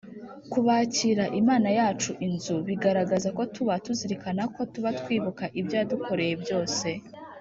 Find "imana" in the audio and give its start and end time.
1.39-1.69